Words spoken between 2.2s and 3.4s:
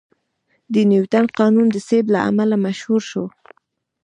امله مشهور شو.